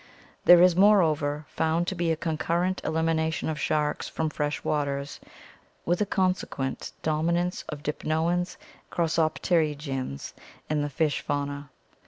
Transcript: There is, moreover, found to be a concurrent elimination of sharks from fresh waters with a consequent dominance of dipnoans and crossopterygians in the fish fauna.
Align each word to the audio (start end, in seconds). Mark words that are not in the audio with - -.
There 0.45 0.63
is, 0.63 0.75
moreover, 0.75 1.45
found 1.49 1.85
to 1.89 1.93
be 1.93 2.11
a 2.11 2.15
concurrent 2.15 2.81
elimination 2.83 3.49
of 3.49 3.59
sharks 3.59 4.09
from 4.09 4.31
fresh 4.31 4.63
waters 4.63 5.19
with 5.85 6.01
a 6.01 6.07
consequent 6.07 6.91
dominance 7.03 7.63
of 7.69 7.83
dipnoans 7.83 8.57
and 8.57 8.91
crossopterygians 8.97 10.33
in 10.71 10.81
the 10.81 10.89
fish 10.89 11.21
fauna. 11.21 11.69